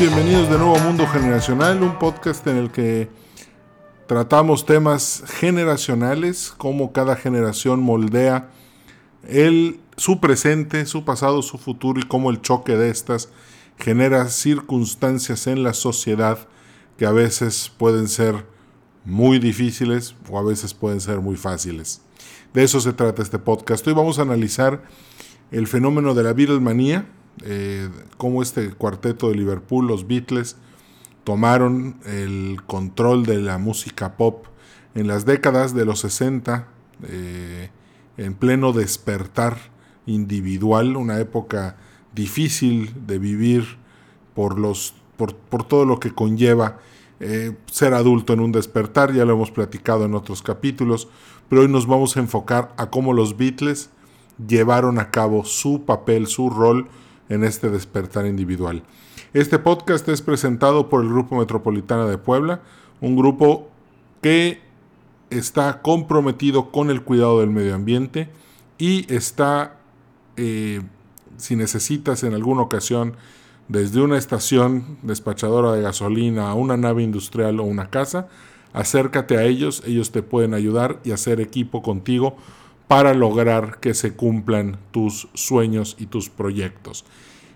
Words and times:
Bienvenidos 0.00 0.48
de 0.48 0.58
nuevo 0.58 0.76
a 0.76 0.82
Mundo 0.82 1.06
Generacional, 1.06 1.82
un 1.82 1.98
podcast 1.98 2.46
en 2.46 2.56
el 2.56 2.70
que 2.70 3.08
tratamos 4.06 4.66
temas 4.66 5.22
generacionales, 5.26 6.52
cómo 6.56 6.92
cada 6.92 7.14
generación 7.14 7.80
moldea 7.80 8.50
el, 9.28 9.80
su 9.96 10.18
presente, 10.18 10.86
su 10.86 11.04
pasado, 11.04 11.42
su 11.42 11.58
futuro 11.58 12.00
y 12.00 12.04
cómo 12.04 12.30
el 12.30 12.40
choque 12.40 12.76
de 12.76 12.90
estas 12.90 13.28
genera 13.78 14.28
circunstancias 14.28 15.46
en 15.46 15.62
la 15.62 15.74
sociedad 15.74 16.48
que 16.96 17.06
a 17.06 17.12
veces 17.12 17.70
pueden 17.76 18.08
ser 18.08 18.46
muy 19.04 19.38
difíciles 19.38 20.14
o 20.28 20.38
a 20.38 20.42
veces 20.42 20.74
pueden 20.74 21.00
ser 21.00 21.20
muy 21.20 21.36
fáciles. 21.36 22.00
De 22.54 22.64
eso 22.64 22.80
se 22.80 22.92
trata 22.92 23.22
este 23.22 23.38
podcast. 23.38 23.86
Hoy 23.86 23.94
vamos 23.94 24.18
a 24.18 24.22
analizar 24.22 24.82
el 25.50 25.66
fenómeno 25.66 26.14
de 26.14 26.22
la 26.22 26.32
Beatlemanía, 26.32 27.06
eh, 27.44 27.88
cómo 28.16 28.42
este 28.42 28.70
cuarteto 28.72 29.28
de 29.28 29.36
Liverpool, 29.36 29.86
los 29.86 30.06
Beatles, 30.06 30.56
tomaron 31.24 31.96
el 32.04 32.62
control 32.66 33.24
de 33.24 33.38
la 33.38 33.58
música 33.58 34.16
pop 34.16 34.46
en 34.94 35.06
las 35.06 35.24
décadas 35.24 35.74
de 35.74 35.84
los 35.84 36.00
60, 36.00 36.68
eh, 37.08 37.70
en 38.16 38.34
pleno 38.34 38.72
despertar 38.72 39.56
individual, 40.06 40.96
una 40.96 41.18
época 41.18 41.76
difícil 42.14 42.92
de 43.06 43.18
vivir 43.18 43.78
por, 44.34 44.58
los, 44.58 44.94
por, 45.16 45.64
todo 45.64 45.84
lo 45.84 45.98
que 45.98 46.12
conlleva 46.12 46.78
eh, 47.20 47.56
ser 47.66 47.94
adulto 47.94 48.32
en 48.32 48.40
un 48.40 48.52
despertar, 48.52 49.12
ya 49.12 49.24
lo 49.24 49.34
hemos 49.34 49.50
platicado 49.50 50.04
en 50.04 50.14
otros 50.14 50.42
capítulos, 50.42 51.08
pero 51.48 51.62
hoy 51.62 51.68
nos 51.68 51.86
vamos 51.86 52.16
a 52.16 52.20
enfocar 52.20 52.74
a 52.76 52.90
cómo 52.90 53.12
los 53.12 53.36
Beatles 53.36 53.90
llevaron 54.46 54.98
a 54.98 55.10
cabo 55.10 55.44
su 55.44 55.84
papel, 55.84 56.26
su 56.26 56.50
rol 56.50 56.88
en 57.28 57.44
este 57.44 57.70
despertar 57.70 58.26
individual. 58.26 58.82
Este 59.32 59.58
podcast 59.58 60.08
es 60.08 60.22
presentado 60.22 60.88
por 60.88 61.02
el 61.02 61.08
Grupo 61.08 61.36
Metropolitana 61.36 62.06
de 62.06 62.18
Puebla, 62.18 62.60
un 63.00 63.16
grupo 63.16 63.68
que 64.20 64.60
está 65.30 65.80
comprometido 65.82 66.70
con 66.70 66.90
el 66.90 67.02
cuidado 67.02 67.40
del 67.40 67.50
medio 67.50 67.74
ambiente 67.74 68.28
y 68.78 69.12
está, 69.12 69.78
eh, 70.36 70.82
si 71.36 71.56
necesitas 71.56 72.22
en 72.24 72.34
alguna 72.34 72.62
ocasión, 72.62 73.16
desde 73.68 74.02
una 74.02 74.18
estación 74.18 74.98
despachadora 75.02 75.72
de 75.72 75.82
gasolina 75.82 76.50
a 76.50 76.54
una 76.54 76.76
nave 76.76 77.02
industrial 77.02 77.60
o 77.60 77.64
una 77.64 77.88
casa, 77.88 78.28
acércate 78.72 79.38
a 79.38 79.44
ellos, 79.44 79.82
ellos 79.86 80.12
te 80.12 80.22
pueden 80.22 80.52
ayudar 80.52 81.00
y 81.04 81.12
hacer 81.12 81.40
equipo 81.40 81.82
contigo 81.82 82.36
para 82.88 83.14
lograr 83.14 83.78
que 83.80 83.94
se 83.94 84.14
cumplan 84.14 84.78
tus 84.90 85.28
sueños 85.34 85.96
y 85.98 86.06
tus 86.06 86.28
proyectos. 86.28 87.04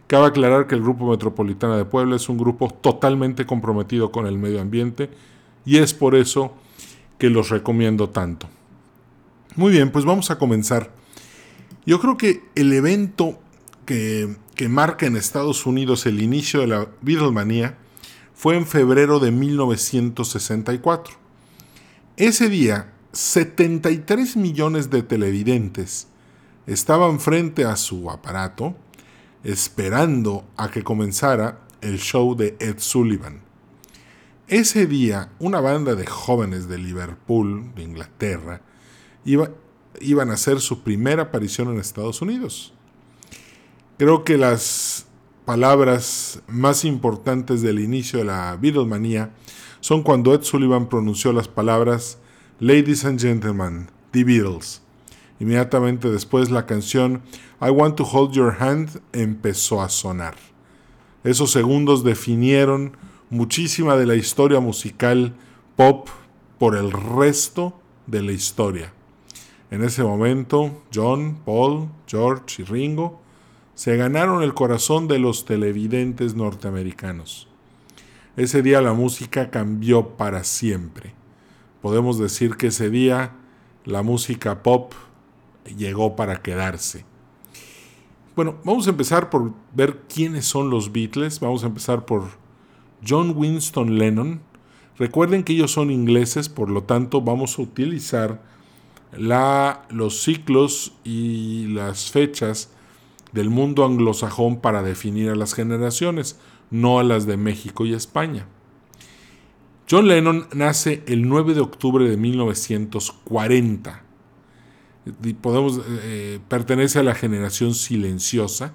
Cabe 0.07 0.27
aclarar 0.27 0.67
que 0.67 0.75
el 0.77 0.83
Grupo 0.83 1.11
Metropolitana 1.11 1.77
de 1.77 1.85
Puebla 1.85 2.17
es 2.17 2.29
un 2.29 2.39
grupo 2.39 2.71
totalmente 2.71 3.45
comprometido 3.45 4.13
con 4.13 4.27
el 4.27 4.39
medio 4.39 4.61
ambiente 4.61 5.11
y 5.65 5.79
es 5.79 5.95
por 5.95 6.15
eso 6.15 6.55
que 7.19 7.29
los 7.29 7.51
recomiendo 7.51 8.11
tanto. 8.11 8.49
Muy 9.57 9.73
bien, 9.73 9.91
pues 9.91 10.05
vamos 10.05 10.31
a 10.31 10.39
comenzar. 10.39 10.93
Yo 11.87 12.01
creo 12.01 12.17
que 12.17 12.43
el 12.55 12.73
evento 12.73 13.39
que, 13.85 14.37
que 14.55 14.69
marca 14.69 15.07
en 15.07 15.17
Estados 15.17 15.67
Unidos 15.67 16.07
el 16.07 16.23
inicio 16.23 16.61
de 16.61 16.67
la 16.69 16.89
Beatlemanía 17.01 17.77
fue 18.35 18.57
en 18.57 18.67
febrero 18.67 19.19
de 19.19 19.33
1964. 19.33 21.15
Ese 22.17 22.49
día 22.49 22.93
73 23.17 24.37
millones 24.37 24.91
de 24.91 25.03
televidentes 25.03 26.07
estaban 26.67 27.19
frente 27.19 27.65
a 27.65 27.77
su 27.77 28.11
aparato 28.11 28.77
esperando 29.43 30.45
a 30.59 30.71
que 30.71 30.85
comenzara 30.85 31.61
el 31.81 31.99
show 31.99 32.37
de 32.37 32.59
Ed 32.61 32.75
Sullivan. 32.77 33.41
Ese 34.49 34.87
día, 34.87 35.31
una 35.39 35.61
banda 35.61 35.95
de 35.95 36.05
jóvenes 36.05 36.69
de 36.69 36.77
Liverpool, 36.77 37.75
de 37.75 37.85
Inglaterra, 37.85 38.61
iba, 39.25 39.49
iban 39.99 40.31
a 40.31 40.35
hacer 40.35 40.61
su 40.61 40.83
primera 40.83 41.23
aparición 41.23 41.71
en 41.71 41.81
Estados 41.81 42.21
Unidos. 42.21 42.75
Creo 43.97 44.25
que 44.25 44.37
las 44.37 45.07
palabras 45.47 46.43
más 46.49 46.85
importantes 46.85 47.63
del 47.63 47.81
inicio 47.81 48.19
de 48.19 48.27
la 48.27 48.59
Beatlemanía 48.61 49.31
son 49.81 50.03
cuando 50.03 50.35
Ed 50.35 50.43
Sullivan 50.43 50.91
pronunció 50.91 51.33
las 51.33 51.49
palabras 51.49 52.19
Ladies 52.59 53.05
and 53.05 53.21
Gentlemen, 53.21 53.91
The 54.13 54.25
Beatles. 54.25 54.81
Inmediatamente 55.39 56.11
después 56.11 56.51
la 56.51 56.65
canción 56.65 57.21
I 57.61 57.69
Want 57.69 57.97
to 57.97 58.05
Hold 58.05 58.33
Your 58.33 58.57
Hand 58.59 59.03
empezó 59.13 59.83
a 59.83 59.91
sonar. 59.91 60.37
Esos 61.23 61.53
segundos 61.53 62.03
definieron 62.03 62.97
muchísima 63.29 63.99
de 63.99 64.07
la 64.07 64.15
historia 64.15 64.59
musical 64.61 65.35
pop 65.77 66.09
por 66.59 66.77
el 66.77 66.93
resto 66.93 67.79
de 68.07 68.23
la 68.23 68.33
historia. 68.33 68.91
En 69.71 69.85
ese 69.85 70.03
momento, 70.03 70.83
John, 70.95 71.37
Paul, 71.45 71.91
George 72.07 72.63
y 72.63 72.65
Ringo 72.65 73.21
se 73.75 73.99
ganaron 73.99 74.43
el 74.43 74.55
corazón 74.55 75.09
de 75.09 75.19
los 75.19 75.45
televidentes 75.45 76.35
norteamericanos. 76.35 77.49
Ese 78.35 78.63
día 78.63 78.81
la 78.81 78.95
música 78.95 79.51
cambió 79.51 80.17
para 80.17 80.43
siempre 80.43 81.13
podemos 81.87 82.19
decir 82.19 82.57
que 82.57 82.67
ese 82.67 82.91
día 82.91 83.37
la 83.85 84.03
música 84.03 84.65
pop 84.65 84.93
llegó 85.79 86.17
para 86.17 86.43
quedarse. 86.43 87.05
Bueno, 88.35 88.57
vamos 88.65 88.89
a 88.89 88.91
empezar 88.91 89.31
por 89.31 89.53
ver 89.73 90.03
quiénes 90.13 90.47
son 90.47 90.69
los 90.69 90.91
Beatles. 90.91 91.39
Vamos 91.39 91.63
a 91.63 91.69
empezar 91.69 92.05
por 92.05 92.25
John 93.09 93.35
Winston 93.37 93.99
Lennon. 93.99 94.41
Recuerden 94.99 95.45
que 95.45 95.53
ellos 95.53 95.71
son 95.71 95.93
ingleses, 95.93 96.49
por 96.49 96.71
lo 96.71 96.83
tanto 96.83 97.21
vamos 97.21 97.57
a 97.57 97.63
utilizar 97.63 98.43
la, 99.17 99.87
los 99.89 100.25
ciclos 100.25 100.93
y 101.05 101.69
las 101.69 102.11
fechas 102.11 102.73
del 103.31 103.49
mundo 103.49 103.85
anglosajón 103.85 104.57
para 104.57 104.83
definir 104.83 105.31
a 105.31 105.37
las 105.37 105.55
generaciones, 105.55 106.37
no 106.73 106.99
a 106.99 107.05
las 107.05 107.27
de 107.27 107.37
México 107.37 107.87
y 107.87 107.95
España. 107.95 108.49
John 109.89 110.09
Lennon 110.09 110.49
nace 110.53 111.05
el 111.07 111.29
9 111.29 111.55
de 111.55 111.61
octubre 111.61 112.09
de 112.09 112.17
1940. 112.17 114.03
podemos, 115.41 115.81
eh, 116.03 116.41
pertenece 116.49 116.99
a 116.99 117.05
la 117.05 117.15
generación 117.15 117.73
silenciosa 117.73 118.75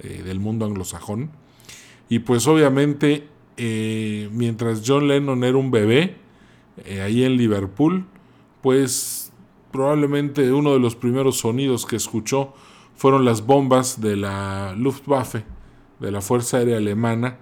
eh, 0.00 0.22
del 0.24 0.40
mundo 0.40 0.66
anglosajón. 0.66 1.30
Y 2.08 2.18
pues 2.20 2.48
obviamente, 2.48 3.28
eh, 3.56 4.28
mientras 4.32 4.82
John 4.84 5.06
Lennon 5.06 5.44
era 5.44 5.56
un 5.56 5.70
bebé, 5.70 6.16
ahí 7.04 7.24
en 7.24 7.36
Liverpool, 7.36 8.06
pues 8.62 9.32
probablemente 9.70 10.50
uno 10.50 10.72
de 10.72 10.80
los 10.80 10.96
primeros 10.96 11.38
sonidos 11.38 11.84
que 11.84 11.96
escuchó 11.96 12.54
fueron 12.96 13.24
las 13.24 13.46
bombas 13.46 14.00
de 14.00 14.16
la 14.16 14.74
Luftwaffe, 14.76 15.44
de 16.00 16.10
la 16.10 16.22
Fuerza 16.22 16.56
Aérea 16.56 16.78
Alemana, 16.78 17.38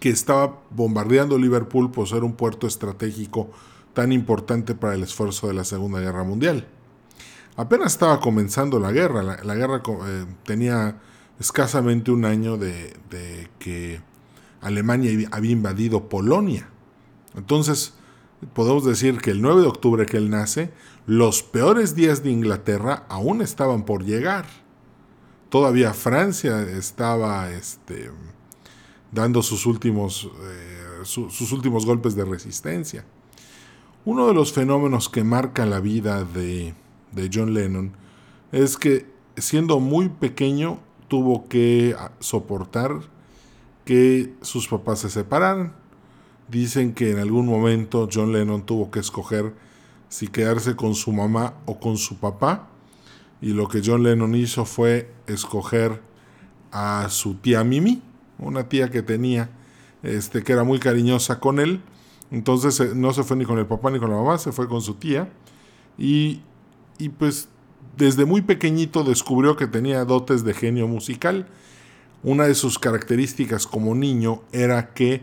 que 0.00 0.10
estaba 0.10 0.60
bombardeando 0.70 1.38
Liverpool 1.38 1.90
por 1.90 2.08
ser 2.08 2.24
un 2.24 2.34
puerto 2.34 2.66
estratégico 2.66 3.50
tan 3.94 4.12
importante 4.12 4.74
para 4.74 4.94
el 4.94 5.02
esfuerzo 5.02 5.48
de 5.48 5.54
la 5.54 5.64
Segunda 5.64 6.00
Guerra 6.00 6.24
Mundial. 6.24 6.68
Apenas 7.56 7.92
estaba 7.92 8.20
comenzando 8.20 8.78
la 8.78 8.92
guerra, 8.92 9.22
la, 9.22 9.54
guerra 9.56 9.82
eh, 10.06 10.26
tenía 10.44 11.00
escasamente 11.40 12.12
un 12.12 12.24
año 12.24 12.56
de, 12.56 12.94
que 13.58 14.00
Alemania 14.60 15.28
había 15.32 15.50
invadido 15.50 16.08
Polonia. 16.08 16.68
Entonces, 17.36 17.94
podemos 18.52 18.84
decir 18.84 19.18
que 19.18 19.32
el 19.32 19.42
9 19.42 19.62
de 19.62 19.66
octubre 19.66 20.06
que 20.06 20.18
él 20.18 20.30
nace, 20.30 20.70
los 21.06 21.42
peores 21.42 21.96
días 21.96 22.22
de 22.22 22.30
Inglaterra 22.30 23.04
aún 23.08 23.42
estaban 23.42 23.84
por 23.84 24.04
llegar. 24.04 24.46
Todavía 25.48 25.94
Francia 25.94 26.62
estaba 26.62 27.50
este, 27.50 28.12
dando 29.12 29.42
sus 29.42 29.66
últimos, 29.66 30.30
eh, 30.42 31.04
sus 31.04 31.52
últimos 31.52 31.86
golpes 31.86 32.14
de 32.14 32.24
resistencia. 32.24 33.04
Uno 34.04 34.26
de 34.26 34.34
los 34.34 34.52
fenómenos 34.52 35.08
que 35.08 35.24
marca 35.24 35.66
la 35.66 35.80
vida 35.80 36.24
de, 36.24 36.74
de 37.12 37.30
John 37.32 37.54
Lennon 37.54 37.92
es 38.52 38.76
que 38.76 39.06
siendo 39.36 39.80
muy 39.80 40.08
pequeño 40.08 40.78
tuvo 41.08 41.48
que 41.48 41.96
soportar 42.20 43.00
que 43.84 44.34
sus 44.42 44.68
papás 44.68 45.00
se 45.00 45.10
separaran. 45.10 45.74
Dicen 46.48 46.94
que 46.94 47.10
en 47.10 47.18
algún 47.18 47.46
momento 47.46 48.08
John 48.12 48.32
Lennon 48.32 48.64
tuvo 48.64 48.90
que 48.90 49.00
escoger 49.00 49.54
si 50.08 50.28
quedarse 50.28 50.76
con 50.76 50.94
su 50.94 51.12
mamá 51.12 51.54
o 51.66 51.78
con 51.78 51.98
su 51.98 52.16
papá. 52.16 52.68
Y 53.40 53.52
lo 53.52 53.68
que 53.68 53.82
John 53.84 54.02
Lennon 54.02 54.34
hizo 54.34 54.64
fue 54.64 55.12
escoger 55.26 56.02
a 56.72 57.06
su 57.10 57.34
tía 57.34 57.64
Mimi 57.64 58.02
una 58.38 58.68
tía 58.68 58.90
que 58.90 59.02
tenía, 59.02 59.50
este, 60.02 60.42
que 60.42 60.52
era 60.52 60.64
muy 60.64 60.78
cariñosa 60.78 61.40
con 61.40 61.58
él. 61.58 61.80
Entonces 62.30 62.78
eh, 62.80 62.92
no 62.94 63.12
se 63.12 63.22
fue 63.22 63.36
ni 63.36 63.44
con 63.44 63.58
el 63.58 63.66
papá 63.66 63.90
ni 63.90 63.98
con 63.98 64.10
la 64.10 64.16
mamá, 64.16 64.38
se 64.38 64.52
fue 64.52 64.68
con 64.68 64.82
su 64.82 64.94
tía. 64.94 65.28
Y, 65.96 66.42
y 66.98 67.08
pues 67.08 67.48
desde 67.96 68.24
muy 68.24 68.42
pequeñito 68.42 69.02
descubrió 69.02 69.56
que 69.56 69.66
tenía 69.66 70.04
dotes 70.04 70.44
de 70.44 70.54
genio 70.54 70.86
musical. 70.86 71.46
Una 72.22 72.44
de 72.44 72.54
sus 72.54 72.78
características 72.78 73.66
como 73.66 73.94
niño 73.94 74.42
era 74.52 74.92
que 74.92 75.22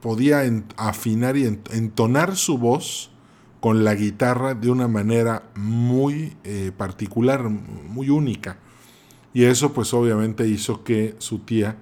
podía 0.00 0.42
afinar 0.76 1.36
y 1.36 1.46
entonar 1.46 2.36
su 2.36 2.58
voz 2.58 3.10
con 3.60 3.82
la 3.82 3.94
guitarra 3.94 4.54
de 4.54 4.70
una 4.70 4.88
manera 4.88 5.44
muy 5.56 6.36
eh, 6.44 6.70
particular, 6.76 7.48
muy 7.48 8.10
única. 8.10 8.58
Y 9.34 9.44
eso 9.44 9.72
pues 9.72 9.92
obviamente 9.92 10.46
hizo 10.46 10.84
que 10.84 11.16
su 11.18 11.40
tía 11.40 11.76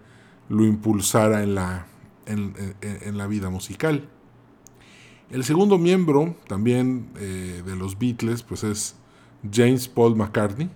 lo 0.49 0.65
impulsara 0.65 1.43
en 1.43 1.55
la, 1.55 1.87
en, 2.27 3.19
la 3.19 3.27
vida 3.27 3.51
musical. 3.51 4.09
El 5.31 5.45
segundo 5.45 5.79
miembro 5.79 6.37
también 6.49 7.11
eh, 7.19 7.63
de 7.65 7.77
los 7.77 7.99
Beatles 7.99 8.43
pues 8.43 8.65
es 8.65 8.97
James 9.53 9.87
Paul 9.87 10.17
McCartney. 10.17 10.71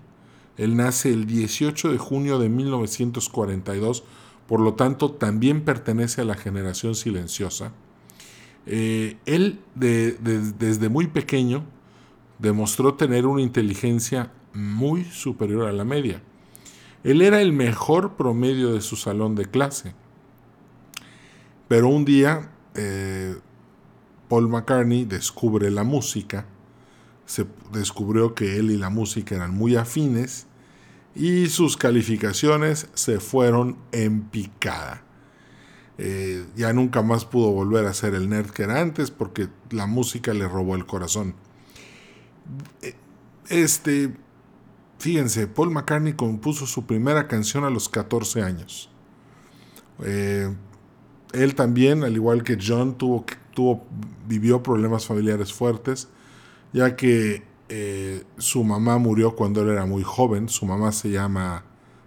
Él 0.59 0.77
nace 0.77 1.11
el 1.11 1.27
18 1.27 1.93
de 1.93 1.99
junio 1.99 2.39
de 2.39 2.51
1942, 2.51 4.05
por 4.47 4.61
lo 4.61 4.75
tanto 4.75 5.13
también 5.13 5.63
pertenece 5.63 6.21
a 6.21 6.25
la 6.25 6.35
generación 6.35 6.95
silenciosa. 6.95 7.73
Eh, 8.67 9.17
él 9.27 9.61
desde 9.75 10.89
muy 10.89 11.07
pequeño 11.07 11.65
demostró 12.39 12.95
tener 12.95 13.27
una 13.27 13.41
inteligencia 13.41 14.33
muy 14.53 15.05
superior 15.05 15.69
a 15.69 15.73
la 15.73 15.85
media. 15.85 16.23
Él 17.07 17.23
era 17.23 17.41
el 17.41 17.53
mejor 17.53 18.17
promedio 18.17 18.73
de 18.73 18.81
su 18.81 18.97
salón 18.97 19.37
de 19.37 19.45
clase. 19.45 19.95
Pero 21.69 21.87
un 21.87 22.05
día 22.05 22.51
eh, 22.75 23.37
Paul 24.29 24.49
McCartney 24.49 25.05
descubre 25.05 25.71
la 25.71 25.85
música, 25.85 26.47
se 27.25 27.47
descubrió 27.73 28.35
que 28.35 28.57
él 28.57 28.73
y 28.73 28.77
la 28.77 28.91
música 28.91 29.37
eran 29.37 29.55
muy 29.55 29.77
afines 29.77 30.49
y 31.15 31.47
sus 31.47 31.77
calificaciones 31.77 32.89
se 32.95 33.21
fueron 33.21 33.77
en 33.93 34.23
picada. 34.23 35.05
Eh, 35.99 36.45
ya 36.57 36.73
nunca 36.73 37.03
más 37.03 37.25
pudo 37.25 37.53
volver 37.53 37.87
a 37.87 37.95
ser 37.95 38.17
el 38.17 38.29
nerd 38.29 38.51
que 38.51 38.65
era 38.65 38.81
antes 38.81 39.13
porque 39.13 39.49
la 39.71 39.87
música 39.87 40.35
le 40.35 40.49
robó 40.49 40.75
el 40.75 40.87
corazón. 40.87 41.37
Eh, 42.83 42.97
este, 43.49 44.13
Fíjense, 44.99 45.47
Paul 45.47 45.71
McCartney 45.71 46.15
compuso 46.15 46.67
su 46.67 46.87
primera 46.87 47.29
canción 47.29 47.65
a 47.65 47.71
los 47.71 47.89
14 47.89 48.43
años. 48.43 48.91
Eh, 50.03 50.55
él 51.33 51.55
también, 51.55 52.03
al 52.05 52.15
igual 52.15 52.43
que 52.43 52.59
John, 52.61 52.97
tuvo, 52.97 53.25
tuvo, 53.55 53.85
vivió 54.27 54.63
problemas 54.63 55.07
familiares 55.07 55.53
fuertes, 55.53 56.09
ya 56.73 56.97
que 56.97 57.43
eh, 57.69 58.25
su 58.39 58.65
mamá 58.65 58.99
murió 58.99 59.35
cuando 59.35 59.63
él 59.63 59.71
era 59.71 59.87
muy 59.87 60.03
joven. 60.03 60.49
Su 60.49 60.67
mamá 60.67 60.93
se 60.93 61.11
llama 61.11 61.65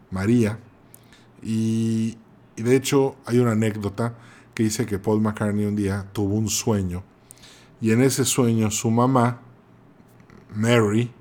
María. 0.09 0.59
Y, 1.43 2.17
y 2.55 2.61
de 2.63 2.75
hecho 2.75 3.15
hay 3.25 3.39
una 3.39 3.51
anécdota 3.51 4.15
que 4.53 4.63
dice 4.63 4.85
que 4.85 4.99
Paul 4.99 5.21
McCartney 5.21 5.65
un 5.65 5.75
día 5.75 6.07
tuvo 6.11 6.35
un 6.35 6.49
sueño. 6.49 7.03
Y 7.81 7.91
en 7.91 8.01
ese 8.01 8.25
sueño 8.25 8.71
su 8.71 8.91
mamá, 8.91 9.39
Mary, 10.53 11.11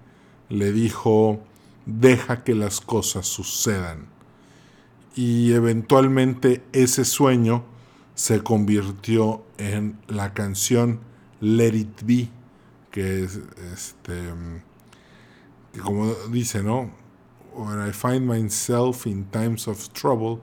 le 0.48 0.72
dijo, 0.72 1.40
deja 1.88 2.44
que 2.44 2.55
las 2.55 2.81
cosas 2.81 3.26
sucedan. 3.26 4.06
Y 5.17 5.52
eventualmente 5.52 6.62
ese 6.73 7.05
sueño 7.05 7.64
se 8.14 8.43
convirtió 8.43 9.43
en 9.56 9.99
la 10.06 10.35
canción 10.35 11.00
Let 11.40 11.75
It 11.75 12.02
Be, 12.05 12.29
que 12.90 13.25
es 13.25 13.40
este 13.73 14.32
como 15.82 16.14
dice, 16.31 16.62
¿no? 16.62 16.90
When 17.55 17.81
I 17.81 17.93
find 17.93 18.26
myself 18.26 19.06
in 19.06 19.25
times 19.26 19.67
of 19.67 19.93
trouble, 19.93 20.40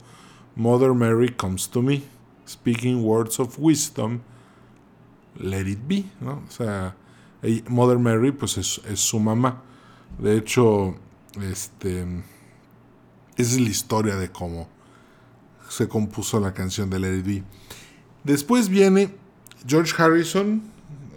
Mother 0.55 0.93
Mary 0.93 1.29
comes 1.29 1.67
to 1.67 1.81
me, 1.81 2.03
speaking 2.45 3.03
words 3.03 3.39
of 3.39 3.59
wisdom, 3.59 4.23
let 5.37 5.67
it 5.67 5.87
be, 5.87 6.05
¿no? 6.19 6.43
O 6.47 6.49
sea, 6.49 6.95
Mother 7.69 7.99
Mary 7.99 8.31
pues 8.31 8.57
es, 8.57 8.79
es 8.89 8.99
su 8.99 9.19
mamá. 9.19 9.61
De 10.17 10.37
hecho, 10.37 10.95
este, 11.41 12.01
esa 13.37 13.55
es 13.55 13.59
la 13.59 13.69
historia 13.69 14.15
de 14.15 14.31
cómo 14.31 14.69
se 15.69 15.87
compuso 15.87 16.39
la 16.39 16.53
canción 16.53 16.89
de 16.89 16.99
Lady 16.99 17.43
Después 18.23 18.69
viene 18.69 19.13
George 19.67 19.93
Harrison. 19.97 20.63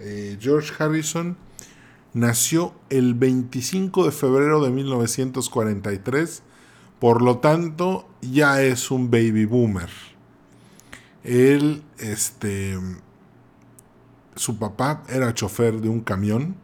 Eh, 0.00 0.37
George 0.41 0.73
Harrison 0.79 1.37
nació 2.12 2.75
el 2.91 3.15
25 3.15 4.05
de 4.05 4.12
febrero 4.12 4.62
de 4.62 4.70
1943, 4.70 6.43
por 6.99 7.23
lo 7.23 7.38
tanto 7.38 8.09
ya 8.20 8.62
es 8.62 8.91
un 8.91 9.11
baby 9.11 9.44
boomer. 9.44 9.88
Él, 11.25 11.82
este, 11.99 12.79
su 14.35 14.59
papá 14.59 15.03
era 15.09 15.35
chofer 15.35 15.81
de 15.81 15.88
un 15.88 16.00
camión 16.00 16.56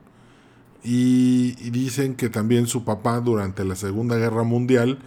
y, 0.84 1.70
dicen 1.70 2.14
que 2.14 2.28
también 2.28 2.66
su 2.66 2.84
papá 2.84 3.20
durante 3.20 3.64
la 3.64 3.74
Segunda 3.74 4.16
Guerra 4.16 4.42
Mundial 4.42 4.98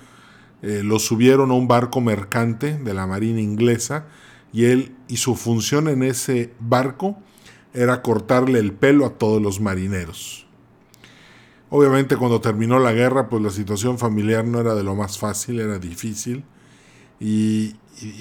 eh, 0.63 0.81
lo 0.83 0.97
subieron 0.97 1.51
a 1.51 1.53
un 1.53 1.67
barco 1.67 2.01
mercante 2.01 2.77
de 2.79 2.93
la 2.95 3.05
Marina 3.05 3.39
inglesa 3.39 4.07
y 4.51 4.65
él 4.65 4.95
y 5.07 5.17
su 5.17 5.35
función 5.35 5.87
en 5.87 6.01
ese 6.01 6.51
barco 6.59 7.19
era 7.75 8.01
cortarle 8.01 8.57
el 8.57 8.73
pelo 8.73 9.05
a 9.05 9.11
todos 9.19 9.39
los 9.39 9.61
marineros. 9.61 10.47
Obviamente 11.69 12.17
cuando 12.17 12.41
terminó 12.41 12.79
la 12.79 12.93
guerra, 12.93 13.29
pues 13.29 13.43
la 13.43 13.51
situación 13.51 13.99
familiar 13.99 14.45
no 14.45 14.59
era 14.59 14.73
de 14.73 14.83
lo 14.83 14.95
más 14.95 15.19
fácil, 15.19 15.59
era 15.59 15.77
difícil. 15.77 16.43
Y, 17.19 17.75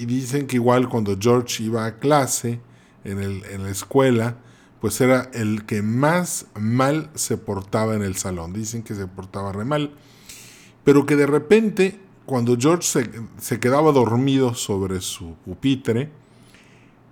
dicen 0.05 0.47
que 0.47 0.57
igual 0.57 0.89
cuando 0.89 1.15
George 1.19 1.63
iba 1.63 1.85
a 1.85 1.97
clase 1.99 2.59
en, 3.03 3.21
en 3.21 3.63
la 3.63 3.69
escuela, 3.69 4.37
pues 4.81 5.01
era 5.01 5.29
el 5.33 5.65
que 5.65 5.81
más 5.81 6.47
mal 6.55 7.09
se 7.15 7.37
portaba 7.37 7.95
en 7.95 8.03
el 8.03 8.15
salón. 8.15 8.53
Dicen 8.53 8.83
que 8.83 8.95
se 8.95 9.07
portaba 9.07 9.51
re 9.51 9.65
mal. 9.65 9.91
Pero 10.83 11.05
que 11.05 11.15
de 11.15 11.27
repente, 11.27 11.99
cuando 12.25 12.55
George 12.57 13.01
se, 13.37 13.59
quedaba 13.59 13.91
dormido 13.91 14.53
sobre 14.53 15.01
su 15.01 15.35
pupitre, 15.45 16.11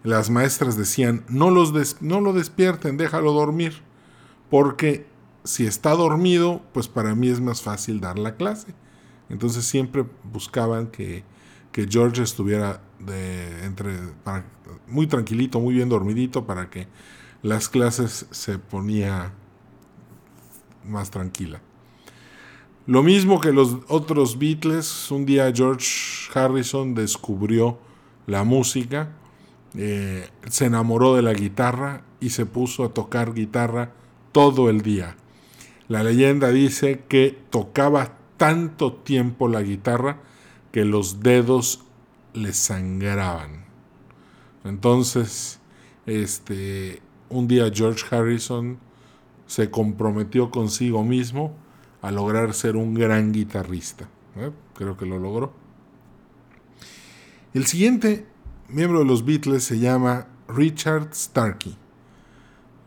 las 0.03 0.29
maestras 0.29 0.77
decían, 0.77 1.25
no, 1.27 1.49
los 1.49 2.01
no 2.01 2.21
lo 2.21 2.31
despierten, 2.33 2.95
déjalo 2.95 3.33
dormir, 3.33 3.81
porque 4.51 5.07
si 5.43 5.65
está 5.65 5.91
dormido, 5.91 6.61
pues 6.73 6.87
para 6.87 7.15
mí 7.15 7.27
es 7.27 7.41
más 7.41 7.61
fácil 7.61 7.99
dar 7.99 8.19
la 8.19 8.35
clase. 8.35 8.73
Entonces 9.29 9.65
siempre 9.65 10.05
buscaban 10.23 10.87
que, 10.87 11.23
que 11.71 11.87
George 11.89 12.21
estuviera 12.21 12.81
entre, 13.63 13.99
muy 14.87 15.07
tranquilito, 15.07 15.59
muy 15.59 15.73
bien 15.73 15.89
dormidito, 15.89 16.45
para 16.45 16.69
que 16.69 16.87
las 17.45 17.69
clases 17.69 18.25
se 18.31 18.57
ponía 18.57 19.31
más 20.83 21.11
tranquila. 21.11 21.61
Lo 22.87 23.03
mismo 23.03 23.39
que 23.39 23.53
los 23.53 23.77
otros 23.87 24.39
Beatles, 24.39 25.11
un 25.11 25.27
día 25.27 25.51
George 25.53 25.87
Harrison 26.33 26.95
descubrió 26.95 27.77
la 28.25 28.43
música, 28.43 29.11
eh, 29.75 30.27
se 30.49 30.65
enamoró 30.65 31.15
de 31.15 31.21
la 31.21 31.33
guitarra 31.33 32.01
y 32.19 32.31
se 32.31 32.47
puso 32.47 32.83
a 32.83 32.95
tocar 32.95 33.35
guitarra 33.35 33.91
todo 34.31 34.67
el 34.71 34.81
día. 34.81 35.15
La 35.87 36.01
leyenda 36.01 36.49
dice 36.49 37.03
que 37.07 37.37
tocaba 37.51 38.17
tanto 38.37 38.91
tiempo 38.91 39.49
la 39.49 39.61
guitarra 39.61 40.17
que 40.71 40.83
los 40.83 41.19
dedos 41.19 41.85
le 42.33 42.53
sangraban. 42.53 43.65
Entonces, 44.63 45.59
este, 46.07 47.03
un 47.29 47.47
día 47.47 47.71
George 47.73 48.03
Harrison 48.13 48.77
se 49.47 49.69
comprometió 49.69 50.51
consigo 50.51 51.03
mismo 51.03 51.55
a 52.01 52.11
lograr 52.11 52.53
ser 52.53 52.75
un 52.75 52.93
gran 52.93 53.31
guitarrista. 53.31 54.07
¿eh? 54.37 54.51
Creo 54.75 54.97
que 54.97 55.05
lo 55.05 55.19
logró. 55.19 55.53
El 57.53 57.65
siguiente 57.65 58.25
miembro 58.69 58.99
de 58.99 59.05
los 59.05 59.25
Beatles 59.25 59.63
se 59.63 59.79
llama 59.79 60.27
Richard 60.47 61.13
Starkey. 61.13 61.75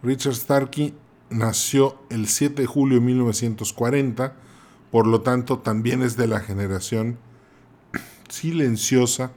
Richard 0.02 0.34
Starkey 0.34 0.94
nació 1.30 1.98
el 2.10 2.28
7 2.28 2.62
de 2.62 2.66
julio 2.66 3.00
de 3.00 3.06
1940, 3.06 4.36
por 4.90 5.06
lo 5.06 5.22
tanto 5.22 5.58
también 5.58 6.02
es 6.02 6.16
de 6.16 6.26
la 6.26 6.40
generación 6.40 7.18
silenciosa, 8.28 9.32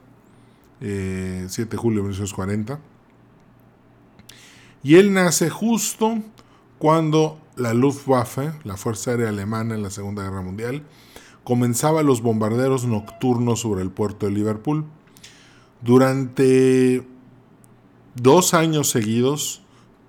7 0.80 0.86
eh, 0.86 1.64
de 1.64 1.76
julio 1.76 2.02
de 2.02 2.08
1940 2.08 2.91
y 4.82 4.96
él 4.96 5.12
nace 5.12 5.50
justo 5.50 6.18
cuando 6.78 7.38
la 7.56 7.74
Luftwaffe, 7.74 8.52
la 8.64 8.76
Fuerza 8.76 9.12
Aérea 9.12 9.28
Alemana 9.28 9.74
en 9.74 9.82
la 9.82 9.90
Segunda 9.90 10.24
Guerra 10.24 10.42
Mundial, 10.42 10.82
comenzaba 11.44 12.02
los 12.02 12.22
bombarderos 12.22 12.84
nocturnos 12.84 13.60
sobre 13.60 13.82
el 13.82 13.90
puerto 13.90 14.26
de 14.26 14.32
Liverpool. 14.32 14.84
Durante 15.80 17.06
dos 18.14 18.54
años 18.54 18.90
seguidos, 18.90 19.62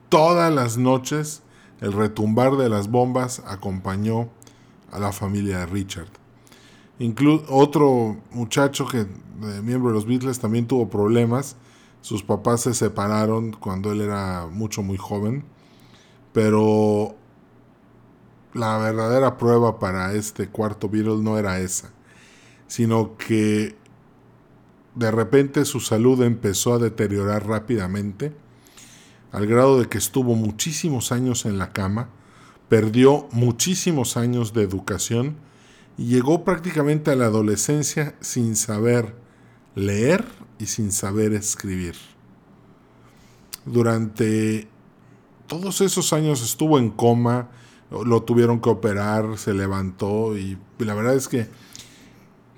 todas 0.09 0.53
las 0.53 0.77
noches, 0.77 1.43
el 1.81 1.91
retumbar 1.93 2.55
de 2.57 2.69
las 2.69 2.89
bombas 2.89 3.43
acompañó 3.45 4.29
a 4.91 4.99
la 4.99 5.11
familia 5.11 5.59
de 5.59 5.65
Richard. 5.65 6.07
otro 7.49 8.17
muchacho 8.31 8.87
que 8.87 9.07
miembro 9.61 9.89
de 9.89 9.95
los 9.95 10.05
Beatles 10.05 10.39
también 10.39 10.67
tuvo 10.67 10.87
problemas. 10.89 11.55
Sus 12.03 12.21
papás 12.21 12.59
se 12.59 12.73
separaron 12.73 13.53
cuando 13.53 13.93
él 13.93 14.01
era 14.01 14.47
mucho 14.51 14.83
muy 14.83 14.97
joven. 14.97 15.45
Pero 16.33 17.15
la 18.53 18.77
verdadera 18.77 19.37
prueba 19.37 19.79
para 19.79 20.11
este 20.11 20.49
cuarto 20.49 20.89
Beatle 20.89 21.23
no 21.23 21.37
era 21.37 21.61
esa, 21.61 21.93
sino 22.67 23.15
que 23.15 23.77
de 24.95 25.11
repente 25.11 25.63
su 25.63 25.79
salud 25.79 26.21
empezó 26.23 26.73
a 26.73 26.79
deteriorar 26.79 27.47
rápidamente, 27.47 28.35
al 29.31 29.47
grado 29.47 29.79
de 29.79 29.87
que 29.87 29.97
estuvo 29.97 30.35
muchísimos 30.35 31.13
años 31.13 31.45
en 31.45 31.57
la 31.57 31.71
cama, 31.71 32.09
perdió 32.67 33.29
muchísimos 33.31 34.17
años 34.17 34.51
de 34.51 34.63
educación 34.63 35.37
y 35.97 36.07
llegó 36.07 36.43
prácticamente 36.43 37.11
a 37.11 37.15
la 37.15 37.27
adolescencia 37.27 38.15
sin 38.19 38.57
saber 38.57 39.15
leer 39.73 40.42
y 40.59 40.65
sin 40.67 40.91
saber 40.91 41.33
escribir. 41.33 41.95
Durante 43.65 44.67
todos 45.47 45.81
esos 45.81 46.13
años 46.13 46.41
estuvo 46.43 46.79
en 46.79 46.89
coma, 46.89 47.49
lo 47.89 48.23
tuvieron 48.23 48.59
que 48.59 48.69
operar, 48.69 49.37
se 49.37 49.53
levantó 49.53 50.37
y 50.37 50.57
la 50.79 50.95
verdad 50.95 51.15
es 51.15 51.27
que 51.27 51.47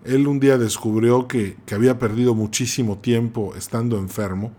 él 0.05 0.27
un 0.27 0.39
día 0.39 0.57
descubrió 0.57 1.27
que, 1.27 1.57
que, 1.65 1.75
había 1.75 1.99
perdido 1.99 2.35
muchísimo 2.35 2.99
tiempo 2.99 3.55
estando 3.55 3.97
enfermo, 3.97 4.51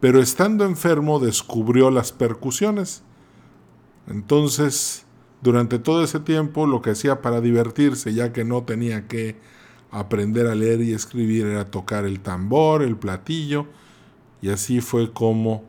pero 0.00 0.20
estando 0.20 0.64
enfermo 0.64 1.20
descubrió 1.20 1.90
las 1.90 2.12
percusiones. 2.12 3.02
Entonces, 4.08 5.04
durante 5.42 5.78
todo 5.78 6.02
ese 6.02 6.18
tiempo 6.18 6.66
lo 6.66 6.82
que 6.82 6.90
hacía 6.90 7.20
para 7.20 7.40
divertirse, 7.40 8.14
ya 8.14 8.32
que 8.32 8.44
no 8.44 8.62
tenía 8.62 9.06
que 9.06 9.36
aprender 9.92 10.48
a 10.48 10.54
leer 10.54 10.80
y 10.80 10.92
escribir, 10.92 11.46
era 11.46 11.70
tocar 11.70 12.04
el 12.04 12.20
tambor, 12.20 12.82
el 12.82 12.96
platillo, 12.96 13.66
y 14.40 14.48
así 14.48 14.80
fue 14.80 15.12
como 15.12 15.64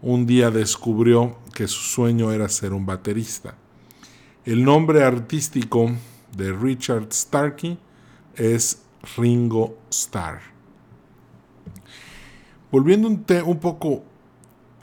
un 0.00 0.26
día 0.26 0.50
descubrió 0.50 1.36
que 1.54 1.68
su 1.68 1.80
sueño 1.80 2.32
era 2.32 2.48
ser 2.48 2.72
un 2.72 2.86
baterista. 2.86 3.56
El 4.44 4.64
nombre 4.64 5.02
artístico 5.02 5.90
de 6.36 6.52
Richard 6.52 7.12
Starkey 7.12 7.78
es 8.36 8.82
Ringo 9.16 9.78
Starr. 9.90 10.40
Volviendo 12.70 13.08
un, 13.08 13.60
poco 13.60 14.04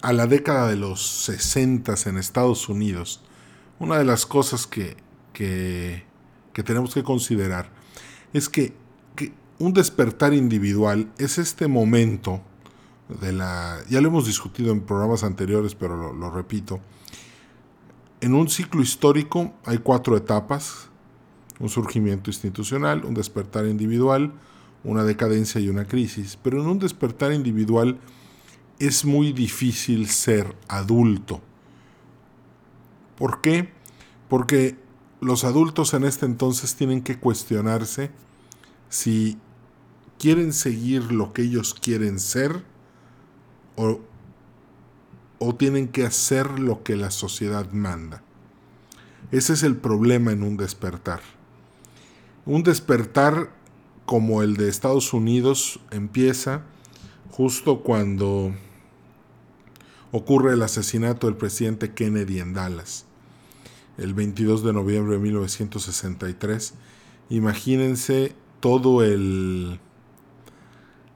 a 0.02 0.14
la 0.14 0.26
década 0.26 0.68
de 0.70 0.78
los 0.78 1.06
60 1.26 1.94
en 2.06 2.18
Estados 2.18 2.70
Unidos, 2.70 3.22
una 3.80 3.98
de 3.98 4.06
las 4.06 4.26
cosas 4.26 4.66
que, 4.66 4.96
que, 5.34 6.04
tenemos 6.64 6.94
que 6.94 7.04
considerar 7.04 7.70
es 8.34 8.48
que, 8.48 8.74
que 8.74 8.74
un 9.62 9.74
despertar 9.74 10.34
individual 10.34 11.12
es 11.20 11.38
este 11.38 11.68
momento 11.68 12.42
de 13.22 13.32
la... 13.32 13.78
Ya 13.90 14.02
lo 14.02 14.08
hemos 14.08 14.26
discutido 14.26 14.72
en 14.72 14.82
programas 14.82 15.24
anteriores, 15.24 15.76
pero 15.76 16.14
lo, 16.14 16.32
repito. 16.32 16.80
En 18.22 18.34
un 18.34 18.50
ciclo 18.50 18.82
histórico 18.82 19.54
hay 19.66 19.78
cuatro 19.78 20.18
etapas. 20.18 20.90
Un 21.60 21.70
surgimiento 21.70 22.32
institucional, 22.32 23.06
un 23.06 23.14
despertar 23.14 23.68
individual, 23.68 24.34
una 24.84 25.04
decadencia 25.04 25.62
y 25.62 25.70
una 25.70 25.86
crisis. 25.86 26.40
Pero 26.42 26.60
en 26.60 26.68
un 26.68 26.80
despertar 26.80 27.32
individual 27.32 28.00
es 28.80 29.06
muy 29.06 29.32
difícil 29.32 30.08
ser 30.08 30.56
adulto. 30.70 31.40
¿Por 33.16 33.42
qué? 33.42 33.70
Porque 34.28 34.76
los 35.20 35.44
adultos 35.44 35.94
en 35.94 36.04
este 36.04 36.26
entonces 36.26 36.74
tienen 36.76 37.04
que 37.04 37.20
cuestionarse 37.20 38.10
si 38.90 39.38
quieren 40.22 40.54
seguir 40.54 41.12
lo 41.12 41.34
que 41.34 41.42
ellos 41.42 41.74
quieren 41.74 42.20
ser 42.20 42.64
o, 43.76 44.02
tienen 45.58 45.88
que 45.88 46.06
hacer 46.06 46.60
lo 46.60 46.84
que 46.84 46.96
la 46.96 47.10
sociedad 47.10 47.72
manda. 47.72 48.22
Ese 49.32 49.54
es 49.54 49.64
el 49.64 49.76
problema 49.78 50.32
en 50.32 50.44
un 50.44 50.58
despertar. 50.58 51.22
Un 52.46 52.62
despertar 52.62 53.50
como 54.06 54.44
el 54.44 54.58
de 54.58 54.70
Estados 54.70 55.12
Unidos 55.12 55.80
empieza 55.90 56.62
justo 57.32 57.80
cuando 57.82 58.54
ocurre 60.12 60.54
el 60.54 60.62
asesinato 60.62 61.26
del 61.26 61.36
presidente 61.36 61.96
Kennedy 61.96 62.40
en 62.40 62.54
Dallas, 62.54 63.06
el 63.98 64.14
22 64.14 64.64
de 64.64 64.74
noviembre 64.74 65.16
de 65.16 65.20
1963. 65.24 66.76
Imagínense 67.32 68.36
todo 68.60 69.04
el 69.04 69.80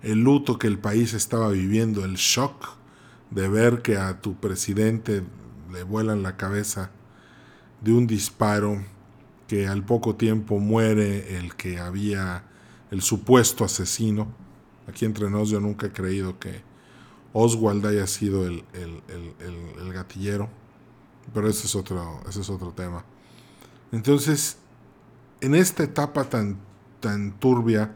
el 0.01 0.23
luto 0.23 0.57
que 0.59 0.67
el 0.67 0.79
país 0.79 1.13
estaba 1.13 1.49
viviendo, 1.49 2.05
el 2.05 2.15
shock 2.15 2.75
de 3.31 3.47
ver 3.47 3.81
que 3.81 3.97
a 3.97 4.21
tu 4.21 4.35
presidente 4.35 5.23
le 5.71 5.83
vuelan 5.83 6.23
la 6.23 6.37
cabeza 6.37 6.91
de 7.81 7.93
un 7.93 8.07
disparo, 8.07 8.83
que 9.47 9.67
al 9.67 9.83
poco 9.83 10.15
tiempo 10.15 10.59
muere 10.59 11.37
el 11.37 11.55
que 11.55 11.79
había, 11.79 12.43
el 12.91 13.01
supuesto 13.01 13.63
asesino. 13.63 14.27
Aquí 14.87 15.05
entre 15.05 15.29
nos 15.29 15.49
yo 15.49 15.59
nunca 15.59 15.87
he 15.87 15.91
creído 15.91 16.39
que 16.39 16.61
Oswald 17.33 17.85
haya 17.85 18.07
sido 18.07 18.47
el, 18.47 18.63
el 18.73 19.93
gatillero, 19.93 20.49
pero 21.33 21.49
ese 21.49 21.67
es, 21.67 21.75
otro, 21.75 22.21
ese 22.29 22.41
es 22.41 22.49
otro 22.49 22.71
tema. 22.71 23.03
Entonces, 23.91 24.57
en 25.41 25.55
esta 25.55 25.83
etapa 25.83 26.25
tan, 26.25 26.57
tan 26.99 27.39
turbia, 27.39 27.95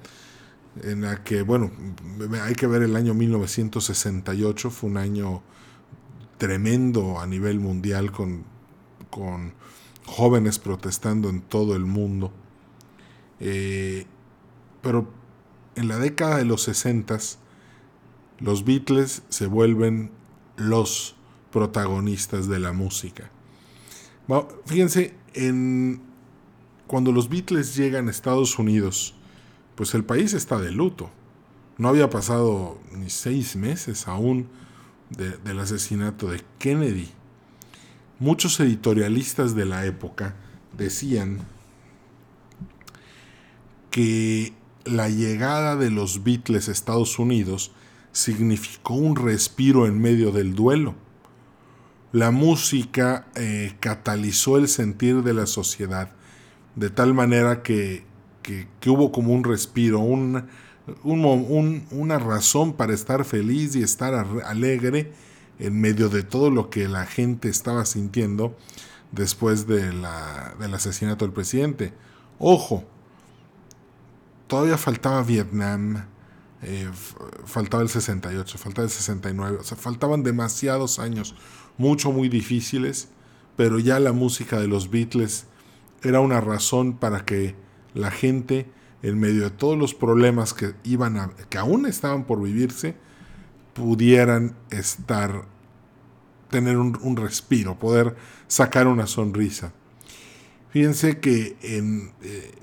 en 0.83 1.01
la 1.01 1.24
que, 1.24 1.41
bueno, 1.41 1.71
hay 2.43 2.55
que 2.55 2.67
ver 2.67 2.83
el 2.83 2.95
año 2.95 3.13
1968, 3.13 4.69
fue 4.69 4.89
un 4.89 4.98
año 4.98 5.41
tremendo 6.38 7.19
a 7.19 7.27
nivel 7.27 7.59
mundial 7.59 8.12
con, 8.12 8.43
con 9.09 9.53
jóvenes 10.05 10.59
protestando 10.59 11.29
en 11.29 11.41
todo 11.41 11.75
el 11.75 11.86
mundo. 11.86 12.31
Eh, 13.39 14.05
pero 14.81 15.07
en 15.75 15.88
la 15.88 15.98
década 15.98 16.38
de 16.38 16.45
los 16.45 16.63
60 16.63 17.17
los 18.39 18.65
Beatles 18.65 19.24
se 19.29 19.48
vuelven 19.48 20.12
los 20.55 21.15
protagonistas 21.51 22.48
de 22.48 22.59
la 22.59 22.74
música. 22.74 23.31
fíjense, 24.65 25.15
en, 25.33 26.01
cuando 26.88 27.12
los 27.12 27.29
Beatles 27.29 27.75
llegan 27.75 28.07
a 28.07 28.12
Estados 28.12 28.57
Unidos, 28.59 29.15
pues 29.79 29.93
el 29.93 30.03
país 30.03 30.33
está 30.33 30.59
de 30.59 30.71
luto. 30.74 31.09
No 31.77 31.88
había 31.88 32.09
pasado 32.09 32.77
ni 32.91 33.09
seis 33.09 33.55
meses 33.55 34.09
aún 34.09 34.50
del 35.09 35.57
asesinato 35.57 36.27
de 36.27 36.41
Kennedy. 36.57 37.07
Muchos 38.19 38.59
editorialistas 38.59 39.55
de 39.55 39.63
la 39.63 39.86
época 39.86 40.36
decían 40.77 41.48
que 43.89 44.51
la 44.83 45.07
llegada 45.07 45.77
de 45.77 45.91
los 45.91 46.25
Beatles 46.25 46.67
a 46.67 46.74
Estados 46.74 47.17
Unidos 47.17 47.71
significó 48.12 48.95
un 48.95 49.15
respiro 49.15 49.88
en 49.88 49.98
medio 50.01 50.33
del 50.33 50.55
duelo. 50.55 50.95
La 52.12 52.31
música 52.31 53.27
eh, 53.36 53.77
catalizó 53.79 54.57
el 54.57 54.67
sentir 54.67 55.24
de 55.24 55.33
la 55.33 55.45
sociedad 55.45 56.12
de 56.75 56.89
tal 56.89 57.13
manera 57.13 57.63
que 57.63 58.09
que, 58.41 58.67
hubo 58.88 59.12
como 59.12 59.34
un 59.34 59.43
respiro, 59.43 60.00
un, 60.00 60.48
una 61.03 62.19
razón 62.19 62.74
para 62.74 62.93
estar 62.93 63.25
feliz 63.25 63.75
y 63.75 63.84
estar 63.84 64.13
alegre 64.46 65.12
en 65.60 65.79
medio 65.79 66.10
de 66.10 66.24
todo 66.24 66.50
lo 66.50 66.69
que 66.69 66.88
la 66.88 67.05
gente 67.05 67.50
estaba 67.50 67.86
sintiendo 67.86 68.55
después 69.12 69.67
del 69.67 70.05
asesinato 70.74 71.25
del 71.25 71.34
presidente. 71.34 71.93
Ojo, 72.39 72.86
todavía 74.48 74.77
faltaba 74.77 75.22
Vietnam, 75.24 76.05
eh, 76.62 76.89
faltaba 77.46 77.84
el 77.84 77.89
68, 77.89 78.58
faltaba 78.58 78.86
el 78.86 78.91
69, 78.91 79.58
o 79.60 79.63
sea, 79.63 79.77
faltaban 79.77 80.24
demasiados 80.24 81.00
años, 81.00 81.36
mucho, 81.77 82.12
muy 82.12 82.29
difíciles, 82.29 83.10
pero 83.55 83.79
ya 83.79 84.00
la 84.00 84.13
música 84.13 84.60
de 84.60 84.67
los 84.67 84.89
Beatles 84.89 85.46
era 86.03 86.22
una 86.22 86.39
razón 86.39 86.98
para 86.98 87.25
que 87.25 87.55
la 88.00 88.12
gente, 88.12 88.70
en 89.01 89.20
medio 89.20 89.44
de 89.44 89.50
todos 89.51 89.77
los 89.77 89.94
problemas 89.94 90.53
que, 90.53 90.74
iban 90.84 91.18
a, 91.18 91.32
que 91.50 91.58
aún 91.58 91.86
estaban 91.86 92.25
por 92.25 92.41
vivirse, 92.41 92.96
pudieran 93.74 94.56
estar, 94.72 95.46
tener 96.50 96.77
un, 96.77 97.15
respiro, 97.15 97.77
poder 97.79 98.15
sacar 98.48 98.88
una 98.88 99.08
sonrisa. 99.08 99.74
Fíjense 100.72 101.20
que 101.20 101.58
en 101.62 102.12
eh, 102.22 102.53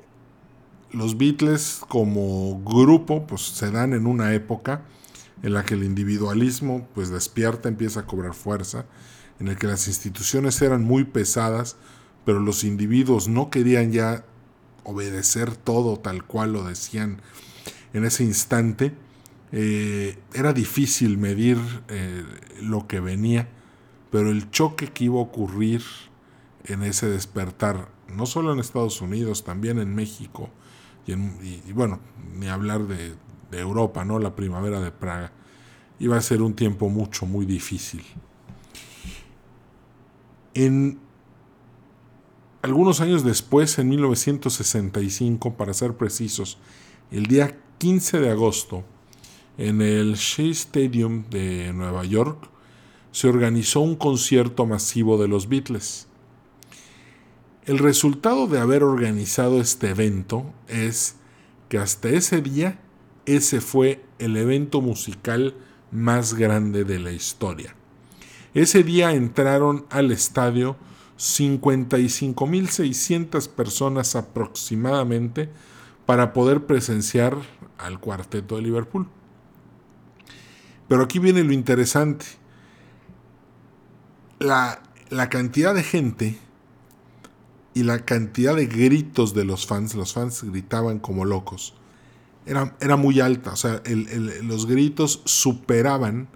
los 0.92 1.18
Beatles 1.18 1.80
como 1.88 2.62
grupo 2.62 3.26
pues 3.26 3.42
se 3.42 3.70
dan 3.70 3.92
en 3.92 4.06
una 4.06 4.34
época 4.34 4.82
en 5.42 5.52
la 5.52 5.64
que 5.64 5.74
el 5.74 5.84
individualismo 5.84 6.88
pues 6.94 7.10
despierta, 7.10 7.68
empieza 7.68 8.00
a 8.00 8.06
cobrar 8.06 8.34
fuerza, 8.34 8.86
en 9.38 9.48
el 9.48 9.56
que 9.56 9.66
las 9.66 9.86
instituciones 9.88 10.60
eran 10.62 10.82
muy 10.82 11.04
pesadas, 11.04 11.76
pero 12.24 12.40
los 12.40 12.64
individuos 12.64 13.28
no 13.28 13.50
querían 13.50 13.92
ya 13.92 14.24
obedecer 14.86 15.56
todo 15.56 15.98
tal 15.98 16.24
cual 16.24 16.52
lo 16.52 16.62
decían 16.62 17.20
en 17.92 18.04
ese 18.04 18.24
instante, 18.24 18.92
eh, 19.52 20.18
era 20.32 20.52
difícil 20.52 21.18
medir 21.18 21.58
eh, 21.88 22.24
lo 22.60 22.86
que 22.86 23.00
venía, 23.00 23.48
pero 24.10 24.30
el 24.30 24.50
choque 24.50 24.88
que 24.88 25.04
iba 25.04 25.18
a 25.18 25.22
ocurrir 25.22 25.82
en 26.64 26.82
ese 26.82 27.08
despertar, 27.08 27.88
no 28.08 28.26
solo 28.26 28.52
en 28.52 28.60
Estados 28.60 29.00
Unidos, 29.00 29.44
también 29.44 29.78
en 29.78 29.94
México, 29.94 30.50
y, 31.06 31.72
bueno, 31.72 32.00
ni 32.34 32.48
hablar 32.48 32.86
de, 32.88 33.14
de 33.50 33.60
Europa, 33.60 34.04
¿no? 34.04 34.18
La 34.18 34.34
primavera 34.34 34.80
de 34.80 34.90
Praga, 34.90 35.30
iba 36.00 36.16
a 36.16 36.20
ser 36.20 36.42
un 36.42 36.54
tiempo 36.54 36.88
mucho, 36.88 37.26
muy 37.26 37.46
difícil. 37.46 38.02
En 40.54 40.98
algunos 42.66 43.00
años 43.00 43.22
después, 43.22 43.78
en 43.78 43.88
1965, 43.88 45.54
para 45.54 45.72
ser 45.72 45.96
precisos, 45.96 46.58
el 47.12 47.26
día 47.26 47.60
15 47.78 48.18
de 48.18 48.30
agosto, 48.30 48.82
en 49.56 49.80
el 49.80 50.14
Shea 50.14 50.50
Stadium 50.50 51.30
de 51.30 51.72
Nueva 51.72 52.04
York, 52.04 52.48
se 53.12 53.28
organizó 53.28 53.80
un 53.80 53.94
concierto 53.94 54.66
masivo 54.66 55.16
de 55.16 55.28
los 55.28 55.48
Beatles. 55.48 56.08
El 57.66 57.78
resultado 57.78 58.48
de 58.48 58.58
haber 58.58 58.82
organizado 58.82 59.60
este 59.60 59.90
evento 59.90 60.52
es 60.66 61.14
que 61.68 61.78
hasta 61.78 62.08
ese 62.08 62.42
día 62.42 62.80
ese 63.26 63.60
fue 63.60 64.04
el 64.18 64.36
evento 64.36 64.80
musical 64.80 65.54
más 65.92 66.34
grande 66.34 66.82
de 66.84 66.98
la 66.98 67.12
historia. 67.12 67.76
Ese 68.54 68.82
día 68.82 69.12
entraron 69.12 69.86
al 69.88 70.10
estadio 70.10 70.76
55.600 71.18 73.48
personas 73.48 74.16
aproximadamente 74.16 75.50
para 76.04 76.32
poder 76.32 76.66
presenciar 76.66 77.36
al 77.78 78.00
cuarteto 78.00 78.56
de 78.56 78.62
Liverpool. 78.62 79.06
Pero 80.88 81.02
aquí 81.02 81.18
viene 81.18 81.42
lo 81.42 81.52
interesante. 81.52 82.26
La, 84.38 84.82
la 85.08 85.28
cantidad 85.28 85.74
de 85.74 85.82
gente 85.82 86.38
y 87.74 87.82
la 87.82 88.04
cantidad 88.04 88.54
de 88.54 88.66
gritos 88.66 89.34
de 89.34 89.44
los 89.44 89.66
fans, 89.66 89.94
los 89.94 90.14
fans 90.14 90.44
gritaban 90.44 90.98
como 90.98 91.24
locos, 91.24 91.74
era, 92.46 92.76
era 92.80 92.96
muy 92.96 93.20
alta. 93.20 93.52
O 93.52 93.56
sea, 93.56 93.82
los 94.42 94.66
gritos 94.66 95.22
superaban 95.24 96.28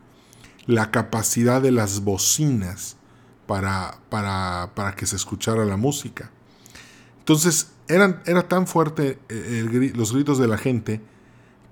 la 0.66 0.90
capacidad 0.90 1.62
de 1.62 1.70
las 1.70 2.02
bocinas 2.02 2.96
para, 3.50 3.98
para, 4.10 4.70
para 4.76 4.94
que 4.94 5.06
se 5.06 5.16
escuchara 5.16 5.64
la 5.64 5.76
música. 5.76 6.30
Entonces, 7.18 7.72
eran, 7.88 8.22
era 8.24 8.46
tan 8.46 8.68
fuerte 8.68 9.18
eh, 9.28 9.92
los 9.96 10.12
gritos 10.12 10.38
de 10.38 10.46
la 10.46 10.56
gente 10.56 11.00